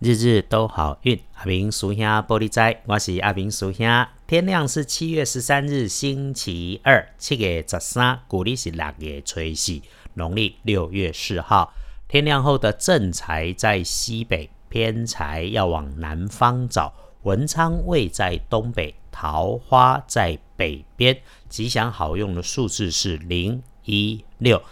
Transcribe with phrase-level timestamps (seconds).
[0.00, 3.84] 日日都好运，阿明叔兄玻璃仔，我是阿明叔兄。
[4.28, 9.80] 天亮是七月十三日，星期二，七月十三，古历是六月初四，
[10.14, 11.74] 农历六月四号。
[12.06, 16.94] 天亮后的正财在西北，偏财要往南方找。
[17.24, 21.20] 文昌位在东北，桃花在北边。
[21.48, 24.62] 吉祥好用的数字是零一六。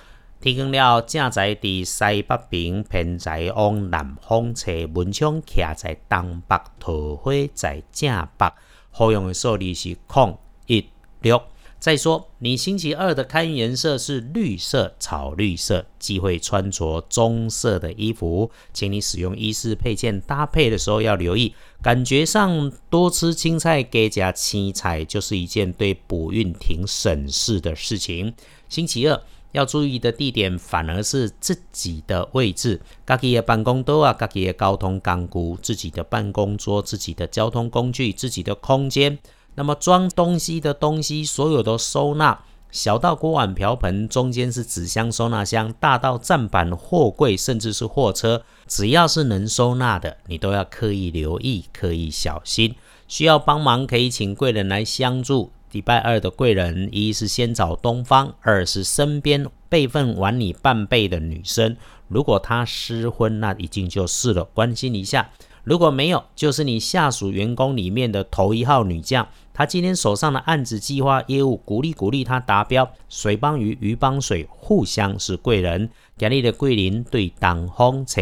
[0.40, 8.52] 天光了，正在伫西北边，偏在往南方吹，文昌徛在东北，桃花在正北。
[8.90, 10.86] 好用的数字是空一
[11.20, 11.42] 六。
[11.78, 18.50] 再说，你星期二的开运颜色是绿色、草绿色，忌讳穿着棕色的衣服。
[18.72, 28.34] 请你使用衣饰配件搭配的时候要留意，感觉上多吃青菜、给加青菜，就是一件对补运挺省事的事情。
[28.68, 29.20] 星期二。
[29.56, 35.16] 要注意的地点反而是自己的位置，自己的办公桌啊，自己的交通工
[35.56, 39.18] 具，自己的办公桌，自己的交通工具，自己的空间。
[39.54, 52.74] 那么装东西的东西，所有的收纳，小到锅碗瓢盆，中间是纸箱收纳箱，大到站板、货柜，甚至是货车，只要是能收纳的，你都要刻意留意，刻意小心。
[53.08, 55.52] 需要帮忙可以请贵人来相助。
[55.72, 61.76] 礼拜二的贵人，一是先找东方，二是身边辈分晚你半辈的女生。
[62.08, 65.30] 如果她失婚，那已经就是了，关心一下；
[65.66, 69.26] 如果没有，就是你下属员工里面的头一号女将。
[69.52, 72.88] 她今天手上的案子、计划、业务，鼓励鼓励她达标。
[73.08, 75.90] 水帮鱼，鱼帮水，互相是贵人。
[76.16, 78.20] 家里的贵人对挡风车。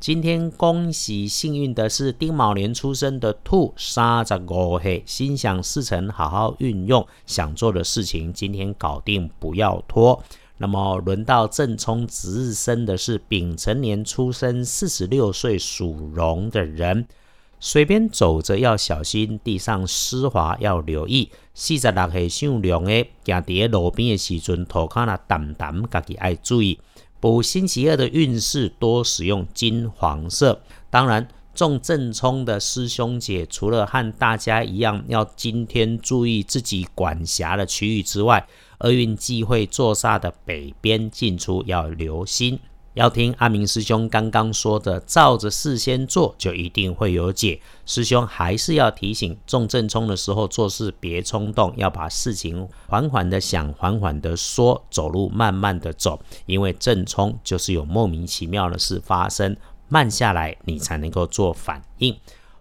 [0.00, 10.20] 今天恭喜幸运的是丁卯年出生的兔，三十五岁，心想事成，好好运用想做的事情，今天搞定，不要拖。
[10.62, 17.06] 那么轮到正冲值日生的是丙辰年出生，四十六岁属龙的人，
[17.58, 21.30] 水边走着要小心，地上湿滑要留意。
[21.54, 26.78] 四十六岁属龙的，行在路边的时阵，头壳那淡淡，家己爱注意。
[27.20, 30.60] 补星期二的运势，多使用金黄色。
[30.90, 38.46] 当然，中正冲的师兄姐，除了和大家一样要今天注意自己管辖的区域之外，
[38.80, 42.60] 厄运忌讳坐煞的北边进出要留心。
[42.94, 47.60] 要听阿明师兄刚刚说的，照着事先做，就一定会有解。
[47.86, 59.56] 师兄还是要提醒，中正冲的时候做事别冲动，要把事情缓缓的想，缓缓的说，走路慢慢的走，因为正冲就是有莫名其妙的事发生，
[59.88, 62.16] 慢下来你才能够做反应。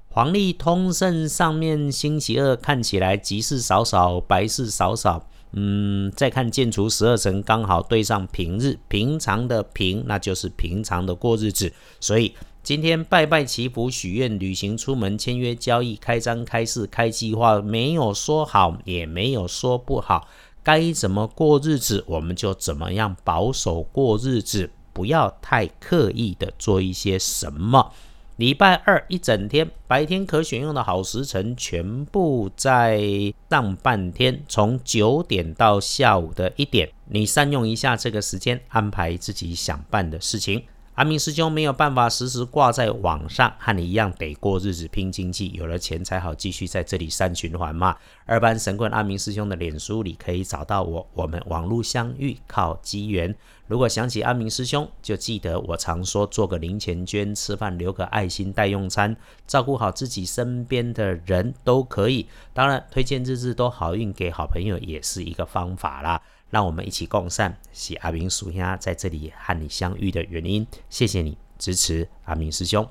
[0.10, 5.28] 黄历通胜上面星期二看起来吉事少少，白事少少。
[5.52, 11.74] 嗯，再看建除十二层，刚好对上平日，平常的平，那就是平常的过日子。
[12.00, 20.28] 所以今天拜拜祈福、许愿、旅行、出门、签约、交易、开张、开市、开计划，没有说好，也没有说不好，
[20.62, 27.92] 该怎么过日子，我们就怎么样保守过日子，不要太刻意的做一些什么。
[28.40, 33.04] 礼拜二一整天，白天可选用的好时辰全部在
[33.50, 40.64] 上半天，从九点到下午的一点，你善用一下这个时间，安排自己想办的事情。
[41.00, 47.96] 阿明师兄没有办法时时挂在网上，和你一样得过日子拼经济，有了钱才好继续在这里善循环嘛。
[48.26, 53.34] 二班神棍阿明师兄的脸书里可以找到我，我们网络相遇靠机缘。
[53.68, 59.16] 如果想起阿明师兄，就记得我常说做个零钱捐，吃饭留个爱心代用餐，
[59.48, 62.28] 照顾好自己身边的人都可以。
[62.54, 66.22] 当然，推荐日日都好运给好朋友也是一个方法啦。
[66.50, 70.66] 让我们一起共善，是阿明叔兄在这里和你相遇的原因。
[70.90, 72.88] 谢谢你支持阿明师兄，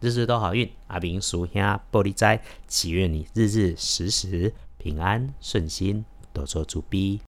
[0.00, 0.70] 日日都好运。
[0.86, 7.20] 阿明叔兄玻璃斋，祈愿你日日时时平安顺心，多做主逼。